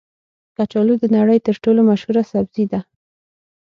[0.57, 2.79] کچالو د نړۍ تر ټولو مشهوره سبزي ده